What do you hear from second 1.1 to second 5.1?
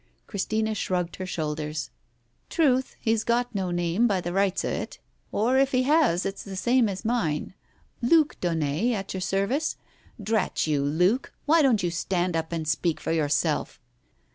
her shoulders. "Truth, he's got no name, by the rights of it.